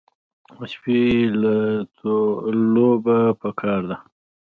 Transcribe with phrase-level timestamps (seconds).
[0.71, 1.01] سپي
[1.97, 2.15] ته
[2.73, 3.97] لوبه پکار ده.